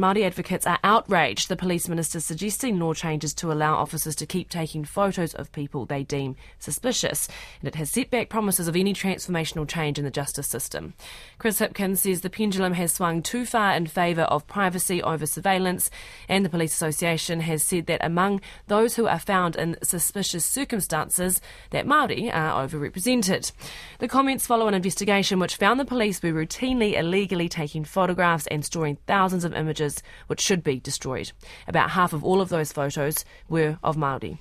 Māori 0.00 0.24
advocates 0.24 0.66
are 0.66 0.78
outraged 0.82 1.48
the 1.48 1.56
police 1.56 1.88
minister 1.88 2.20
suggesting 2.20 2.78
law 2.78 2.94
changes 2.94 3.34
to 3.34 3.52
allow 3.52 3.74
officers 3.74 4.16
to 4.16 4.26
keep 4.26 4.48
taking 4.48 4.84
photos 4.84 5.34
of 5.34 5.52
people 5.52 5.86
they 5.86 6.02
deem 6.02 6.36
suspicious, 6.58 7.28
and 7.60 7.68
it 7.68 7.74
has 7.74 7.90
set 7.90 8.10
back 8.10 8.28
promises 8.28 8.66
of 8.66 8.76
any 8.76 8.94
transformational 8.94 9.68
change 9.68 9.98
in 9.98 10.04
the 10.04 10.10
justice 10.10 10.46
system. 10.46 10.94
Chris 11.38 11.60
Hipkins 11.60 11.98
says 11.98 12.22
the 12.22 12.30
pendulum 12.30 12.72
has 12.72 12.92
swung 12.92 13.22
too 13.22 13.44
far 13.44 13.74
in 13.74 13.86
favour 13.86 14.22
of 14.22 14.46
privacy 14.46 15.02
over 15.02 15.26
surveillance, 15.26 15.90
and 16.28 16.44
the 16.44 16.50
Police 16.50 16.72
Association 16.72 17.40
has 17.40 17.62
said 17.62 17.86
that 17.86 18.04
among 18.04 18.40
those 18.66 18.96
who 18.96 19.06
are 19.06 19.18
found 19.18 19.54
in 19.56 19.76
suspicious 19.82 20.44
circumstances, 20.44 21.40
that 21.70 21.86
Māori 21.86 22.34
are 22.34 22.66
overrepresented. 22.66 23.52
The 23.98 24.08
comments 24.08 24.46
follow 24.46 24.66
an 24.66 24.74
investigation 24.74 25.38
which 25.38 25.56
found 25.56 25.78
the 25.78 25.84
police 25.84 26.22
were 26.22 26.32
routinely 26.32 26.96
illegally 26.96 27.48
taking 27.48 27.84
photographs 27.84 28.46
and 28.46 28.64
storing 28.64 28.96
thousands 29.06 29.44
of 29.44 29.54
images 29.54 29.83
images 29.84 30.02
which 30.26 30.40
should 30.40 30.62
be 30.62 30.80
destroyed. 30.80 31.32
About 31.68 31.90
half 31.90 32.12
of 32.12 32.24
all 32.24 32.40
of 32.40 32.48
those 32.48 32.72
photos 32.72 33.24
were 33.48 33.78
of 33.82 33.96
Māori. 33.96 34.38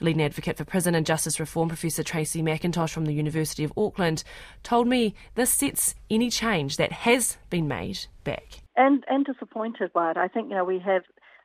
Leading 0.00 0.22
advocate 0.22 0.56
for 0.56 0.64
prison 0.64 0.94
and 0.94 1.06
justice 1.06 1.38
reform, 1.38 1.68
Professor 1.68 2.02
Tracey 2.02 2.42
McIntosh 2.42 2.90
from 2.90 3.06
the 3.06 3.12
University 3.12 3.64
of 3.64 3.72
Auckland, 3.76 4.24
told 4.62 4.88
me 4.88 5.14
this 5.34 5.50
sets 5.50 5.94
any 6.10 6.30
change 6.30 6.76
that 6.76 6.92
has 6.92 7.36
been 7.50 7.68
made 7.68 8.06
back. 8.24 8.62
And 8.76 9.04
and 9.08 9.24
disappointed 9.24 9.92
by 9.92 10.10
it. 10.10 10.16
I 10.16 10.28
think 10.28 10.50
you 10.50 10.56
know 10.56 10.64
we 10.64 10.80
have 10.80 11.02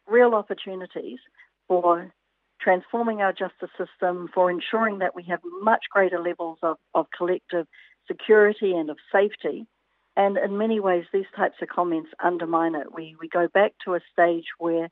real 0.08 0.34
opportunities 0.34 1.20
for 1.68 2.12
transforming 2.60 3.22
our 3.22 3.34
justice 3.34 3.72
system, 3.78 4.30
for 4.34 4.52
ensuring 4.52 5.00
that 5.00 5.16
we 5.16 5.24
have 5.24 5.40
much 5.64 5.86
greater 5.90 6.22
levels 6.22 6.60
of, 6.62 6.78
of 6.94 7.08
collective 7.18 7.66
security 8.08 8.72
and 8.74 8.90
of 8.90 8.98
safety 9.12 9.66
and 10.16 10.38
in 10.38 10.58
many 10.58 10.80
ways, 10.80 11.06
these 11.14 11.26
types 11.36 11.56
of 11.62 11.70
comments 11.70 12.10
undermine 12.24 12.76
it. 12.76 12.94
We, 12.94 13.16
we 13.20 13.30
go 13.30 13.48
back 13.48 13.74
to 13.86 13.96
a 13.96 14.00
stage 14.12 14.46
where 14.58 14.90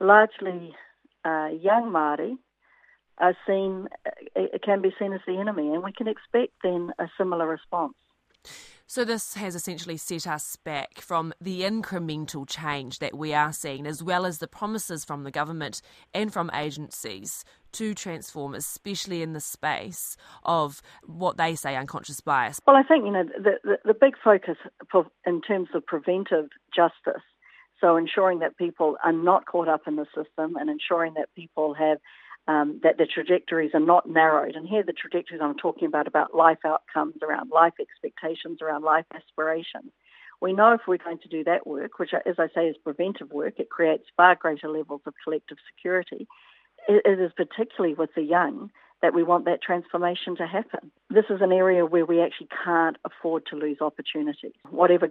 largely 0.00 0.74
uh, 1.24 1.48
young 1.60 1.90
Māori 1.90 2.36
are 3.18 3.36
seen, 3.46 3.88
it 4.34 4.62
can 4.62 4.82
be 4.82 4.94
seen 4.98 5.12
as 5.12 5.20
the 5.26 5.38
enemy, 5.38 5.72
and 5.72 5.82
we 5.82 5.92
can 5.92 6.08
expect 6.08 6.52
then 6.62 6.92
a 6.98 7.08
similar 7.18 7.46
response. 7.46 7.94
So, 8.88 9.04
this 9.04 9.34
has 9.34 9.56
essentially 9.56 9.96
set 9.96 10.28
us 10.28 10.54
back 10.54 11.00
from 11.00 11.34
the 11.40 11.62
incremental 11.62 12.48
change 12.48 13.00
that 13.00 13.16
we 13.16 13.34
are 13.34 13.52
seeing, 13.52 13.84
as 13.84 14.00
well 14.00 14.24
as 14.24 14.38
the 14.38 14.46
promises 14.46 15.04
from 15.04 15.24
the 15.24 15.32
government 15.32 15.82
and 16.14 16.32
from 16.32 16.52
agencies 16.54 17.44
to 17.72 17.94
transform, 17.94 18.54
especially 18.54 19.22
in 19.22 19.32
the 19.32 19.40
space 19.40 20.16
of 20.44 20.82
what 21.04 21.36
they 21.36 21.56
say 21.56 21.74
unconscious 21.74 22.20
bias. 22.20 22.60
Well, 22.64 22.76
I 22.76 22.84
think, 22.84 23.04
you 23.04 23.10
know, 23.10 23.24
the, 23.24 23.58
the, 23.64 23.78
the 23.86 23.94
big 23.94 24.14
focus 24.22 24.56
in 25.26 25.40
terms 25.42 25.68
of 25.74 25.84
preventive 25.84 26.48
justice, 26.74 27.22
so 27.80 27.96
ensuring 27.96 28.38
that 28.38 28.56
people 28.56 28.96
are 29.02 29.12
not 29.12 29.46
caught 29.46 29.68
up 29.68 29.82
in 29.88 29.96
the 29.96 30.06
system 30.14 30.54
and 30.54 30.70
ensuring 30.70 31.14
that 31.14 31.34
people 31.34 31.74
have 31.74 31.98
um, 32.48 32.80
that 32.82 32.98
the 32.98 33.06
trajectories 33.06 33.72
are 33.74 33.80
not 33.80 34.08
narrowed. 34.08 34.54
And 34.54 34.68
here, 34.68 34.82
the 34.82 34.92
trajectories 34.92 35.40
I'm 35.42 35.56
talking 35.56 35.88
about 35.88 36.06
about 36.06 36.34
life 36.34 36.58
outcomes, 36.64 37.16
around 37.22 37.50
life 37.50 37.74
expectations, 37.80 38.58
around 38.62 38.84
life 38.84 39.06
aspirations. 39.14 39.92
We 40.40 40.52
know 40.52 40.72
if 40.72 40.82
we're 40.86 40.98
going 40.98 41.18
to 41.18 41.28
do 41.28 41.44
that 41.44 41.66
work, 41.66 41.98
which, 41.98 42.12
as 42.14 42.36
I 42.38 42.48
say, 42.54 42.68
is 42.68 42.76
preventive 42.84 43.32
work, 43.32 43.54
it 43.58 43.70
creates 43.70 44.04
far 44.16 44.36
greater 44.36 44.68
levels 44.68 45.00
of 45.06 45.14
collective 45.24 45.58
security. 45.74 46.28
it, 46.88 47.02
it 47.04 47.20
is 47.20 47.32
particularly 47.36 47.94
with 47.94 48.10
the 48.14 48.22
young 48.22 48.70
that 49.02 49.14
we 49.14 49.22
want 49.22 49.44
that 49.44 49.62
transformation 49.62 50.36
to 50.36 50.46
happen. 50.46 50.90
This 51.10 51.26
is 51.28 51.40
an 51.40 51.52
area 51.52 51.84
where 51.84 52.06
we 52.06 52.20
actually 52.20 52.48
can't 52.64 52.96
afford 53.04 53.44
to 53.46 53.56
lose 53.56 53.78
opportunities. 53.80 54.52
Whatever 54.70 55.10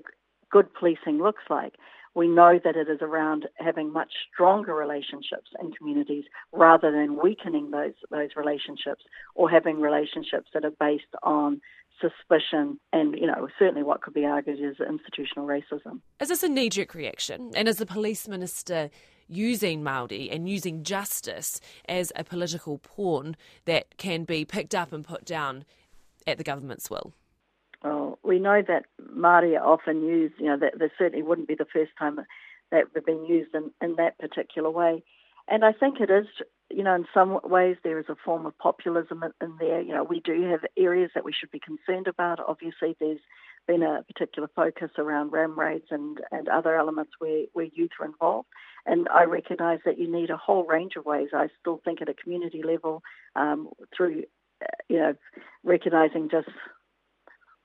good 0.52 0.74
policing 0.74 1.20
looks 1.20 1.44
like, 1.50 1.76
we 2.16 2.28
know 2.28 2.60
that 2.64 2.76
it 2.76 2.90
is 2.90 3.00
around 3.02 3.48
having 3.58 3.92
much 3.92 4.12
stronger 4.34 4.74
relationships 4.74 5.52
in 5.62 5.72
communities 5.74 6.24
rather 6.52 6.92
than 6.92 7.22
weakening 7.22 7.72
those 7.72 7.94
those 8.10 8.30
relationships 8.36 9.04
or 9.36 9.50
having 9.50 9.80
relationships 9.82 10.50
that 10.54 10.66
are 10.66 10.74
based 10.80 11.04
on 11.22 11.62
suspicion 12.02 12.80
and 12.92 13.16
you 13.16 13.28
know 13.28 13.48
certainly 13.60 13.84
what 13.84 14.02
could 14.02 14.14
be 14.14 14.26
argued 14.26 14.60
is 14.60 14.78
institutional 14.80 15.46
racism. 15.46 16.02
Is 16.20 16.30
this 16.30 16.44
a 16.44 16.50
knee 16.50 16.70
jerk 16.70 16.96
reaction? 16.96 17.52
And 17.56 17.68
is 17.68 17.78
the 17.78 17.86
police 17.86 18.28
minister 18.28 18.90
using 19.28 19.84
Maori 19.84 20.30
and 20.30 20.48
using 20.48 20.84
justice 20.84 21.60
as 21.90 22.12
a 22.16 22.24
political 22.24 22.78
pawn 22.78 23.36
that 23.66 23.98
can 23.98 24.24
be 24.24 24.46
picked 24.46 24.76
up 24.76 24.94
and 24.94 25.06
put 25.06 25.26
down 25.26 25.66
at 26.26 26.38
the 26.38 26.44
government's 26.44 26.90
will? 26.90 27.14
Well, 27.86 28.18
we 28.24 28.40
know 28.40 28.64
that 28.68 28.86
Māori 29.16 29.56
are 29.56 29.64
often 29.64 30.04
used, 30.04 30.34
you 30.40 30.48
know, 30.48 30.58
that 30.58 30.80
there 30.80 30.92
certainly 30.98 31.22
wouldn't 31.22 31.48
be 31.48 31.54
the 31.54 31.68
first 31.72 31.92
time 32.00 32.20
that 32.72 32.86
they've 32.94 33.06
been 33.06 33.26
used 33.26 33.54
in, 33.54 33.70
in 33.80 33.96
that 33.98 34.18
particular 34.18 34.72
way. 34.72 35.04
And 35.48 35.64
I 35.64 35.72
think 35.72 36.00
it 36.00 36.10
is, 36.10 36.26
you 36.72 36.82
know, 36.82 36.96
in 36.96 37.06
some 37.14 37.40
ways 37.44 37.78
there 37.84 38.00
is 38.00 38.08
a 38.10 38.16
form 38.26 38.48
of 38.48 38.58
populism 38.58 39.24
in 39.40 39.58
there. 39.60 39.82
You 39.82 39.94
know, 39.94 40.04
we 40.04 40.20
do 40.20 40.50
have 40.50 40.62
areas 40.76 41.12
that 41.14 41.24
we 41.24 41.32
should 41.32 41.52
be 41.52 41.60
concerned 41.60 42.08
about. 42.08 42.40
Obviously, 42.40 42.96
there's 43.00 43.20
been 43.68 43.84
a 43.84 44.04
particular 44.12 44.50
focus 44.56 44.90
around 44.98 45.32
ram 45.32 45.58
raids 45.58 45.86
and, 45.92 46.20
and 46.32 46.48
other 46.48 46.76
elements 46.76 47.12
where, 47.20 47.44
where 47.54 47.68
youth 47.72 47.92
are 48.00 48.08
involved. 48.08 48.48
And 48.88 49.08
I 49.10 49.26
recognise 49.26 49.82
that 49.86 50.00
you 50.00 50.12
need 50.12 50.32
a 50.32 50.38
whole 50.38 50.66
range 50.66 50.94
of 50.98 51.06
ways. 51.06 51.30
I 51.36 51.50
still 51.62 51.82
think 51.86 52.02
at 52.02 52.10
a 52.10 52.16
community 52.16 52.64
level, 52.64 53.04
um, 53.36 53.70
through, 53.96 54.24
uh, 54.64 54.66
you 54.90 54.98
know, 54.98 55.14
recognising 55.64 56.30
just 56.32 56.50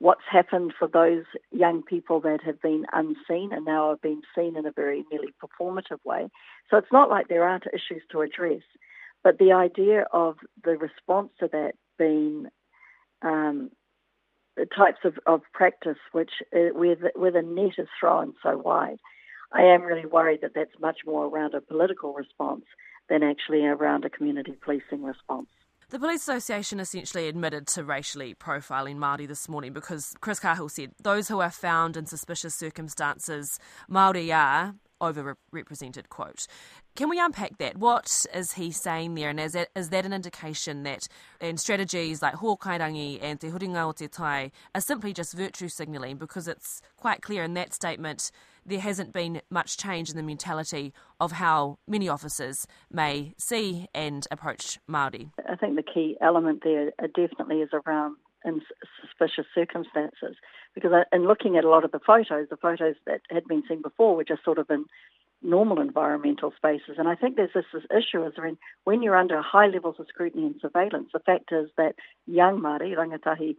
what's 0.00 0.22
happened 0.30 0.72
for 0.78 0.88
those 0.88 1.24
young 1.52 1.82
people 1.82 2.20
that 2.20 2.40
have 2.42 2.60
been 2.62 2.86
unseen 2.92 3.52
and 3.52 3.66
now 3.66 3.90
have 3.90 4.00
been 4.00 4.22
seen 4.34 4.56
in 4.56 4.64
a 4.66 4.72
very 4.72 5.04
nearly 5.12 5.28
performative 5.42 5.98
way. 6.04 6.28
So 6.70 6.78
it's 6.78 6.92
not 6.92 7.10
like 7.10 7.28
there 7.28 7.46
aren't 7.46 7.66
issues 7.66 8.02
to 8.10 8.22
address, 8.22 8.62
but 9.22 9.38
the 9.38 9.52
idea 9.52 10.06
of 10.12 10.36
the 10.64 10.78
response 10.78 11.30
to 11.40 11.48
that 11.52 11.72
being 11.98 12.46
um, 13.20 13.70
the 14.56 14.64
types 14.64 15.00
of, 15.04 15.18
of 15.26 15.42
practice 15.52 15.98
which 16.12 16.30
uh, 16.54 16.72
where, 16.72 16.96
the, 16.96 17.10
where 17.14 17.30
the 17.30 17.42
net 17.42 17.74
is 17.76 17.88
thrown 18.00 18.32
so 18.42 18.56
wide, 18.56 18.98
I 19.52 19.62
am 19.64 19.82
really 19.82 20.06
worried 20.06 20.40
that 20.40 20.52
that's 20.54 20.80
much 20.80 21.00
more 21.04 21.26
around 21.26 21.54
a 21.54 21.60
political 21.60 22.14
response 22.14 22.64
than 23.10 23.22
actually 23.22 23.66
around 23.66 24.06
a 24.06 24.10
community 24.10 24.56
policing 24.64 25.02
response. 25.02 25.48
The 25.90 25.98
Police 25.98 26.22
Association 26.22 26.78
essentially 26.78 27.26
admitted 27.26 27.66
to 27.68 27.82
racially 27.82 28.32
profiling 28.32 28.96
Māori 28.98 29.26
this 29.26 29.48
morning 29.48 29.72
because 29.72 30.14
Chris 30.20 30.38
Cahill 30.38 30.68
said 30.68 30.92
those 31.02 31.26
who 31.26 31.40
are 31.40 31.50
found 31.50 31.96
in 31.96 32.06
suspicious 32.06 32.54
circumstances, 32.54 33.58
Māori 33.90 34.32
are 34.32 34.76
overrepresented, 35.00 36.08
quote. 36.08 36.46
Can 37.00 37.08
we 37.08 37.18
unpack 37.18 37.56
that? 37.56 37.78
What 37.78 38.26
is 38.34 38.52
he 38.52 38.70
saying 38.70 39.14
there? 39.14 39.30
And 39.30 39.40
is 39.40 39.54
that, 39.54 39.70
is 39.74 39.88
that 39.88 40.04
an 40.04 40.12
indication 40.12 40.82
that 40.82 41.08
in 41.40 41.56
strategies 41.56 42.20
like 42.20 42.34
Hōkairangi 42.34 43.20
and 43.22 43.40
Te 43.40 43.48
Huringa 43.48 43.88
o 43.88 43.92
Te 43.92 44.06
Tai 44.06 44.50
are 44.74 44.80
simply 44.82 45.14
just 45.14 45.32
virtue 45.32 45.70
signalling 45.70 46.18
because 46.18 46.46
it's 46.46 46.82
quite 46.98 47.22
clear 47.22 47.42
in 47.42 47.54
that 47.54 47.72
statement 47.72 48.30
there 48.66 48.80
hasn't 48.80 49.14
been 49.14 49.40
much 49.48 49.78
change 49.78 50.10
in 50.10 50.16
the 50.18 50.22
mentality 50.22 50.92
of 51.18 51.32
how 51.32 51.78
many 51.88 52.06
officers 52.06 52.66
may 52.92 53.32
see 53.38 53.86
and 53.94 54.26
approach 54.30 54.78
Māori? 54.86 55.30
I 55.48 55.56
think 55.56 55.76
the 55.76 55.82
key 55.82 56.18
element 56.20 56.60
there 56.64 56.92
uh, 57.02 57.06
definitely 57.16 57.62
is 57.62 57.70
around 57.72 58.16
in 58.44 58.60
suspicious 59.00 59.46
circumstances. 59.54 60.36
Because 60.74 60.92
uh, 60.92 61.04
in 61.16 61.26
looking 61.26 61.56
at 61.56 61.64
a 61.64 61.70
lot 61.70 61.82
of 61.82 61.92
the 61.92 62.00
photos, 62.06 62.48
the 62.50 62.58
photos 62.58 62.96
that 63.06 63.22
had 63.30 63.46
been 63.46 63.62
seen 63.66 63.80
before 63.80 64.16
were 64.16 64.24
just 64.24 64.44
sort 64.44 64.58
of 64.58 64.68
in 64.68 64.84
normal 65.42 65.80
environmental 65.80 66.52
spaces. 66.56 66.96
And 66.98 67.08
I 67.08 67.14
think 67.14 67.36
there's 67.36 67.52
this, 67.54 67.64
this 67.72 67.84
issue 67.90 68.24
is 68.26 68.34
when, 68.36 68.58
when 68.84 69.02
you're 69.02 69.16
under 69.16 69.40
high 69.40 69.66
levels 69.66 69.96
of 69.98 70.06
scrutiny 70.08 70.46
and 70.46 70.54
surveillance, 70.60 71.10
the 71.12 71.20
fact 71.20 71.50
is 71.52 71.70
that 71.76 71.94
young 72.26 72.60
Māori, 72.60 72.94
rangatahi 72.96 73.56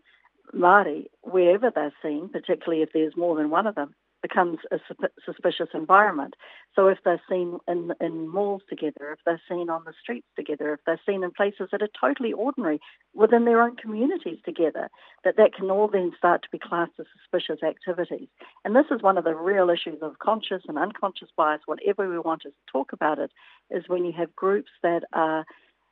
Māori, 0.53 1.05
wherever 1.21 1.71
they're 1.73 1.93
seen, 2.01 2.29
particularly 2.29 2.83
if 2.83 2.89
there's 2.93 3.17
more 3.17 3.35
than 3.35 3.49
one 3.49 3.67
of 3.67 3.75
them, 3.75 3.95
becomes 4.21 4.59
a 4.71 4.79
suspicious 5.25 5.69
environment. 5.73 6.35
So 6.75 6.87
if 6.87 6.99
they're 7.03 7.21
seen 7.29 7.59
in, 7.67 7.91
in 7.99 8.27
malls 8.29 8.61
together, 8.69 9.11
if 9.11 9.19
they're 9.25 9.41
seen 9.49 9.69
on 9.69 9.83
the 9.85 9.93
streets 10.01 10.27
together, 10.35 10.73
if 10.73 10.79
they're 10.85 11.01
seen 11.05 11.23
in 11.23 11.31
places 11.31 11.69
that 11.71 11.81
are 11.81 11.89
totally 11.99 12.33
ordinary 12.33 12.79
within 13.13 13.45
their 13.45 13.61
own 13.61 13.75
communities 13.75 14.39
together, 14.45 14.89
that 15.23 15.37
that 15.37 15.53
can 15.53 15.71
all 15.71 15.87
then 15.87 16.11
start 16.17 16.43
to 16.43 16.49
be 16.51 16.59
classed 16.59 16.93
as 16.99 17.05
suspicious 17.19 17.63
activities. 17.63 18.27
And 18.63 18.75
this 18.75 18.85
is 18.91 19.01
one 19.01 19.17
of 19.17 19.23
the 19.23 19.35
real 19.35 19.69
issues 19.69 20.01
of 20.01 20.19
conscious 20.19 20.63
and 20.67 20.77
unconscious 20.77 21.29
bias, 21.35 21.61
whatever 21.65 22.09
we 22.09 22.19
want 22.19 22.41
to 22.43 22.51
talk 22.71 22.93
about 22.93 23.19
it, 23.19 23.31
is 23.69 23.83
when 23.87 24.05
you 24.05 24.13
have 24.17 24.35
groups 24.35 24.69
that 24.83 25.03
are 25.13 25.45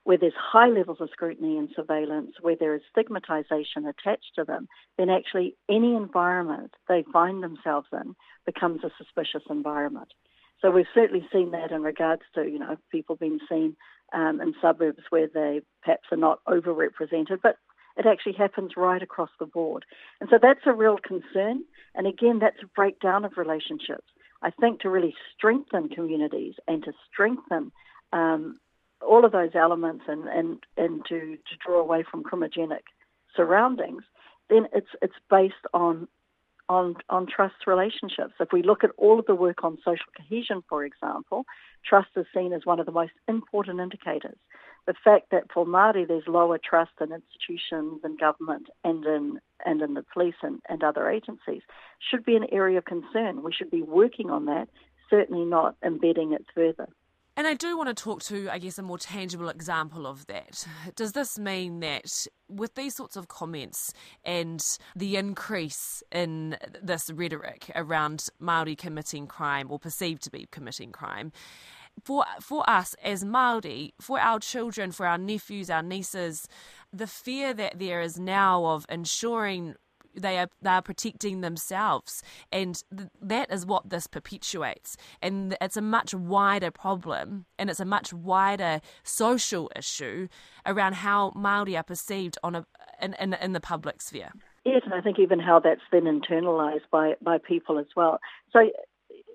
where 0.04 0.18
there's 0.18 0.34
high 0.38 0.68
levels 0.68 0.98
of 1.02 1.10
scrutiny 1.12 1.58
and 1.58 1.70
surveillance, 1.76 2.32
where 2.42 2.56
there 2.60 2.76
is 2.76 2.82
stigmatization 2.92 3.86
attached 3.86 4.32
to 4.36 4.44
them, 4.44 4.68
then 4.98 5.10
actually 5.10 5.56
any 5.70 5.96
environment 5.96 6.74
they 6.88 7.04
find 7.14 7.44
themselves 7.44 7.88
in 7.92 8.16
becomes 8.46 8.84
a 8.84 8.92
suspicious 8.98 9.44
environment. 9.50 10.12
So 10.62 10.72
we've 10.72 10.86
certainly 10.94 11.26
seen 11.32 11.52
that 11.52 11.72
in 11.72 11.84
regards 11.84 12.24
to, 12.36 12.44
you 12.44 12.60
know, 12.60 12.76
people 12.92 13.16
being 13.16 13.40
seen 13.48 13.76
um, 14.14 14.42
in 14.42 14.54
suburbs 14.62 15.04
where 15.10 15.28
they 15.28 15.62
perhaps 15.84 16.08
are 16.12 16.18
not 16.18 16.40
overrepresented, 16.46 17.40
but 17.42 17.58
it 17.98 18.06
actually 18.06 18.34
happens 18.34 18.72
right 18.78 19.02
across 19.02 19.30
the 19.40 19.46
board. 19.46 19.86
And 20.20 20.30
so 20.30 20.38
that's 20.42 20.66
a 20.66 20.74
real 20.74 20.98
concern. 20.98 21.64
And 21.96 22.08
again, 22.08 22.40
that's 22.40 22.64
a 22.64 22.68
breakdown 22.68 23.26
of 23.26 23.38
relationships. 23.38 24.08
I 24.42 24.52
think 24.52 24.82
to 24.82 24.90
really 24.90 25.14
strengthen 25.36 25.90
communities 25.90 26.56
and 26.68 26.84
to 26.86 26.94
strengthen 27.12 27.72
um, 28.14 28.60
all 29.02 29.26
of 29.26 29.32
those 29.32 29.52
elements 29.56 30.06
and, 30.08 30.28
and, 30.28 30.60
and 30.78 31.06
to, 31.08 31.20
to 31.20 31.58
draw 31.66 31.80
away 31.80 32.04
from 32.10 32.24
crimogenic 32.24 32.84
surroundings, 33.36 34.04
then 34.50 34.68
it's 34.74 34.90
it's 35.02 35.14
based 35.30 35.54
on 35.74 36.08
on 36.68 36.96
on 37.10 37.28
trust 37.28 37.68
relationships. 37.68 38.34
If 38.40 38.50
we 38.52 38.64
look 38.64 38.84
at 38.84 38.92
all 38.98 39.20
of 39.20 39.26
the 39.26 39.36
work 39.36 39.64
on 39.64 39.78
social 39.78 40.06
cohesion, 40.18 40.64
for 40.68 40.84
example, 40.86 41.46
trust 41.86 42.10
is 42.16 42.26
seen 42.34 42.54
as 42.54 42.66
one 42.66 42.80
of 42.80 42.86
the 42.86 42.92
most 42.92 43.14
important 43.28 43.80
indicators. 43.80 44.38
The 44.88 44.94
fact 45.04 45.30
that 45.32 45.52
for 45.54 45.66
Māori 45.66 46.08
there's 46.08 46.28
lower 46.28 46.58
trust 46.58 46.92
in 47.00 47.12
institutions 47.12 48.02
and 48.04 48.20
government 48.20 48.68
and 48.84 49.06
in 49.06 49.40
and 49.66 49.82
in 49.82 49.94
the 49.94 50.06
police 50.14 50.36
and, 50.42 50.62
and 50.70 50.84
other 50.84 51.10
agencies 51.10 51.62
should 52.00 52.26
be 52.26 52.36
an 52.36 52.48
area 52.52 52.78
of 52.78 52.86
concern. 52.86 53.44
We 53.44 53.54
should 53.54 53.72
be 53.72 53.82
working 53.82 54.30
on 54.30 54.46
that, 54.46 54.70
certainly 55.10 55.46
not 55.46 55.76
embedding 55.84 56.34
it 56.34 56.46
further. 56.56 56.88
And 57.40 57.48
I 57.48 57.54
do 57.54 57.78
want 57.78 57.88
to 57.88 57.94
talk 57.94 58.22
to, 58.24 58.50
I 58.52 58.58
guess, 58.58 58.78
a 58.80 58.82
more 58.82 58.98
tangible 58.98 59.48
example 59.48 60.06
of 60.06 60.28
that. 60.28 60.68
Does 60.98 61.14
this 61.14 61.40
mean 61.40 61.80
that 61.80 62.28
with 62.50 62.76
these 62.76 62.96
sorts 62.96 63.16
of 63.16 63.30
comments 63.30 63.94
and 64.26 64.62
the 64.94 65.16
increase 65.16 66.04
in 66.12 66.58
this 66.84 67.10
rhetoric 67.10 67.72
around 67.76 68.28
Maori 68.42 68.76
committing 68.76 69.26
crime 69.26 69.72
or 69.72 69.80
perceived 69.80 70.22
to 70.24 70.30
be 70.30 70.50
committing 70.52 70.92
crime, 70.92 71.32
for 72.04 72.26
for 72.42 72.70
us 72.70 72.94
as 73.02 73.24
Maori, 73.24 73.94
for 74.02 74.20
our 74.20 74.42
children, 74.42 74.92
for 74.92 75.06
our 75.06 75.18
nephews, 75.18 75.70
our 75.70 75.82
nieces, 75.82 76.46
the 76.92 77.08
fear 77.08 77.54
that 77.54 77.80
there 77.80 78.02
is 78.02 78.20
now 78.20 78.66
of 78.66 78.86
ensuring 78.90 79.76
they 80.16 80.38
are 80.38 80.50
they 80.62 80.70
are 80.70 80.82
protecting 80.82 81.42
themselves, 81.42 82.24
and 82.52 82.84
th- 82.96 83.10
that 83.22 83.52
is 83.52 83.66
what 83.66 83.90
this 83.90 84.08
perpetuates. 84.08 84.98
And 85.22 85.58
it's 85.62 85.78
a 85.78 85.82
much 85.82 86.14
wider 86.14 86.72
problem, 86.72 87.46
and 87.58 87.70
it's 87.70 87.80
a 87.80 87.86
much 87.86 88.14
wider 88.14 88.82
social 89.04 89.72
issue 89.76 90.28
around 90.66 90.96
how 90.96 91.32
Maori 91.36 91.78
are 91.78 91.84
perceived 91.84 92.38
on 92.44 92.56
a 92.56 92.66
in, 93.02 93.14
in, 93.20 93.34
in 93.34 93.54
the 93.54 93.60
public 93.60 94.02
sphere. 94.02 94.32
Yes, 94.66 94.82
and 94.86 94.94
I 94.94 95.02
think 95.02 95.20
even 95.20 95.40
how 95.40 95.60
that's 95.60 95.82
then 95.92 96.04
internalized 96.04 96.90
by 96.92 97.16
by 97.22 97.38
people 97.38 97.80
as 97.80 97.88
well. 97.96 98.20
So 98.52 98.70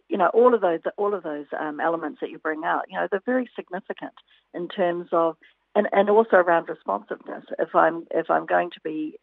you 0.09 0.19
know 0.19 0.29
all 0.29 0.55
of 0.55 0.61
those 0.61 0.81
all 0.97 1.15
of 1.15 1.23
those 1.23 1.47
um, 1.59 1.81
elements 1.81 2.20
that 2.20 2.31
you 2.31 2.38
bring 2.38 2.62
out 2.65 2.82
you 2.88 2.99
know 2.99 3.09
they're 3.11 3.23
very 3.25 3.49
significant 3.56 4.12
in 4.53 4.69
terms 4.69 5.09
of 5.12 5.37
and, 5.75 5.88
and 5.93 6.09
also 6.09 6.37
around 6.37 6.69
responsiveness 6.69 7.44
if 7.59 7.75
i'm 7.75 8.06
if 8.11 8.31
i'm 8.31 8.47
going 8.47 8.70
to 8.70 8.81
be 8.85 9.19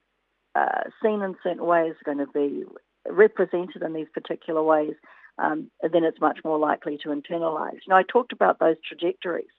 uh, 0.56 0.84
seen 1.02 1.22
in 1.22 1.36
certain 1.44 1.66
ways, 1.66 1.94
are 1.94 2.14
going 2.14 2.26
to 2.26 2.32
be 2.32 2.64
represented 3.10 3.82
in 3.82 3.94
these 3.94 4.08
particular 4.14 4.62
ways, 4.62 4.94
um, 5.38 5.72
then 5.82 6.04
it's 6.04 6.20
much 6.22 6.40
more 6.44 6.60
likely 6.60 6.98
to 7.04 7.10
internalise. 7.10 7.74
You 7.74 7.90
know, 7.90 7.96
I 7.96 8.04
talked 8.04 8.32
about 8.32 8.60
those 8.60 8.76
trajectories. 8.88 9.50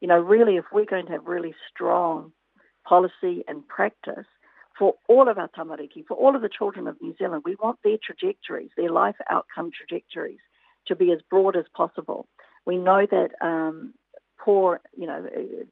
You 0.00 0.08
know, 0.08 0.18
really, 0.18 0.56
if 0.56 0.64
we're 0.72 0.84
going 0.84 1.06
to 1.06 1.12
have 1.12 1.26
really 1.26 1.54
strong 1.70 2.32
policy 2.84 3.44
and 3.46 3.66
practice 3.68 4.26
for 4.78 4.94
all 5.08 5.28
of 5.28 5.38
our 5.38 5.48
tamariki, 5.48 6.06
for 6.06 6.16
all 6.16 6.36
of 6.36 6.42
the 6.42 6.48
children 6.48 6.86
of 6.86 6.96
New 7.02 7.14
Zealand, 7.18 7.42
we 7.44 7.56
want 7.56 7.78
their 7.82 7.98
trajectories, 8.02 8.70
their 8.76 8.90
life 8.90 9.16
outcome 9.28 9.70
trajectories, 9.76 10.38
to 10.86 10.96
be 10.96 11.12
as 11.12 11.18
broad 11.28 11.56
as 11.56 11.64
possible. 11.76 12.26
We 12.64 12.76
know 12.76 13.06
that 13.10 13.30
um, 13.40 13.94
poor, 14.38 14.80
you 14.96 15.06
know, 15.06 15.26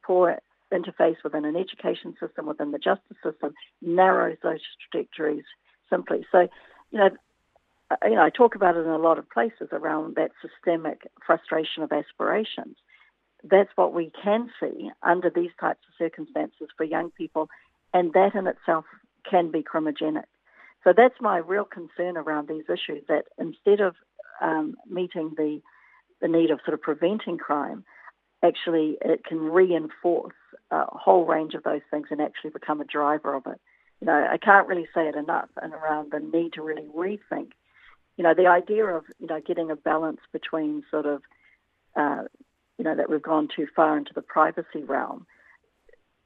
poor 0.05 0.39
interface 0.73 1.17
within 1.23 1.45
an 1.45 1.57
education 1.57 2.15
system, 2.21 2.47
within 2.47 2.73
the 2.73 2.79
justice 2.79 3.17
system, 3.23 3.55
narrows 3.81 4.37
those 4.43 4.61
trajectories 4.91 5.45
simply. 5.91 6.27
So, 6.33 6.49
you 6.91 6.99
know, 6.99 7.11
you 8.05 8.17
know, 8.17 8.23
I 8.23 8.31
talk 8.31 8.55
about 8.55 8.77
it 8.77 8.81
in 8.81 8.91
a 8.91 8.99
lot 8.99 9.19
of 9.19 9.31
places 9.31 9.69
around 9.73 10.17
that 10.17 10.33
systemic 10.43 11.09
frustration 11.25 11.83
of 11.83 11.93
aspirations. 11.93 12.77
That's 13.45 13.71
what 13.77 13.95
we 13.95 14.11
can 14.25 14.51
see 14.61 14.91
under 15.03 15.31
these 15.31 15.53
types 15.61 15.81
of 15.87 15.95
circumstances 15.97 16.69
for 16.77 16.85
young 16.85 17.11
people, 17.11 17.49
and 17.95 18.13
that 18.15 18.35
in 18.35 18.47
itself 18.49 18.85
can 19.29 19.51
be 19.51 19.63
crimogenic. 19.63 20.25
So 20.83 20.93
that's 20.97 21.15
my 21.21 21.39
real 21.39 21.65
concern 21.65 22.17
around 22.17 22.49
these 22.49 22.65
issues. 22.69 23.05
That 23.09 23.25
instead 23.39 23.81
of 23.81 23.95
um, 24.41 24.77
meeting 24.89 25.35
the 25.37 25.61
the 26.21 26.29
need 26.29 26.51
of 26.51 26.61
sort 26.65 26.75
of 26.75 26.81
preventing 26.81 27.37
crime, 27.37 27.85
actually 28.47 28.97
it 29.01 29.25
can 29.25 29.39
reinforce 29.39 30.35
a 30.71 30.85
whole 30.87 31.25
range 31.25 31.55
of 31.55 31.63
those 31.63 31.83
things 31.91 32.09
and 32.11 32.21
actually 32.21 32.51
become 32.51 32.81
a 32.81 32.85
driver 32.85 33.35
of 33.35 33.47
it. 33.47 33.61
You 34.01 34.07
know, 34.07 34.29
I 34.31 34.37
can't 34.37 34.69
really 34.69 34.87
say 34.95 35.09
it 35.09 35.15
enough 35.15 35.49
and 35.63 35.73
around 35.73 36.13
the 36.13 36.21
need 36.21 36.53
to 36.55 36.63
really 36.63 36.87
rethink. 36.95 37.53
You 38.17 38.25
know, 38.25 38.35
the 38.35 38.47
idea 38.47 38.85
of, 38.85 39.05
you 39.19 39.27
know, 39.27 39.41
getting 39.41 39.71
a 39.71 39.77
balance 39.77 40.21
between 40.33 40.83
sort 40.91 41.07
of, 41.07 41.23
uh, 41.95 42.25
you 42.79 42.85
know, 42.85 42.95
that 42.95 43.09
we've 43.09 43.23
gone 43.23 43.49
too 43.55 43.67
far 43.75 43.97
into 43.97 44.13
the 44.15 44.23
privacy 44.23 44.83
realm. 44.85 45.27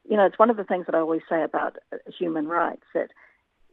You 0.09 0.17
know, 0.17 0.27
it's 0.27 0.39
one 0.39 0.51
of 0.51 0.57
the 0.57 0.65
things 0.65 0.87
that 0.87 0.95
I 0.95 0.99
always 0.99 1.23
say 1.29 1.43
about 1.43 1.77
human 2.19 2.49
rights 2.49 2.85
that 2.95 3.11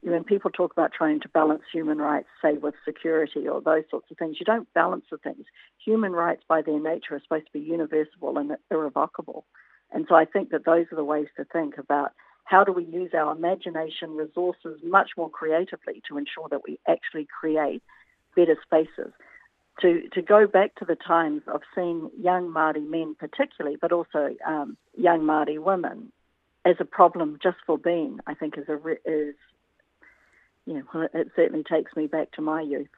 when 0.01 0.23
people 0.23 0.51
talk 0.51 0.71
about 0.71 0.91
trying 0.93 1.19
to 1.21 1.29
balance 1.29 1.63
human 1.71 1.97
rights, 1.97 2.27
say 2.41 2.53
with 2.53 2.75
security 2.85 3.47
or 3.47 3.61
those 3.61 3.83
sorts 3.89 4.09
of 4.11 4.17
things, 4.17 4.37
you 4.39 4.45
don't 4.45 4.71
balance 4.73 5.05
the 5.11 5.17
things. 5.17 5.45
Human 5.83 6.13
rights, 6.13 6.43
by 6.47 6.61
their 6.61 6.79
nature, 6.79 7.15
are 7.15 7.21
supposed 7.21 7.47
to 7.47 7.53
be 7.53 7.59
universal 7.59 8.37
and 8.37 8.57
irrevocable. 8.69 9.45
And 9.91 10.05
so 10.07 10.15
I 10.15 10.25
think 10.25 10.49
that 10.51 10.65
those 10.65 10.85
are 10.91 10.95
the 10.95 11.03
ways 11.03 11.27
to 11.37 11.45
think 11.45 11.77
about 11.77 12.11
how 12.43 12.63
do 12.63 12.71
we 12.71 12.85
use 12.85 13.11
our 13.13 13.35
imagination 13.35 14.15
resources 14.15 14.79
much 14.83 15.11
more 15.17 15.29
creatively 15.29 16.01
to 16.07 16.17
ensure 16.17 16.47
that 16.49 16.61
we 16.65 16.79
actually 16.87 17.27
create 17.39 17.83
better 18.35 18.57
spaces. 18.63 19.11
To, 19.81 20.01
to 20.13 20.21
go 20.23 20.47
back 20.47 20.73
to 20.75 20.85
the 20.85 20.95
times 20.95 21.43
of 21.47 21.61
seeing 21.75 22.09
young 22.19 22.47
Māori 22.47 22.89
men 22.89 23.15
particularly, 23.19 23.77
but 23.79 23.91
also 23.91 24.35
um, 24.47 24.75
young 24.95 25.21
Māori 25.21 25.59
women 25.59 26.11
as 26.65 26.77
a 26.79 26.85
problem 26.85 27.37
just 27.41 27.57
for 27.65 27.77
being, 27.77 28.19
I 28.25 28.33
think 28.33 28.57
is, 28.57 28.67
a, 28.67 28.77
is 29.05 29.35
you 30.67 30.73
know, 30.73 31.07
it 31.13 31.29
certainly 31.35 31.63
takes 31.63 31.95
me 31.95 32.07
back 32.07 32.31
to 32.33 32.41
my 32.41 32.61
youth. 32.61 32.89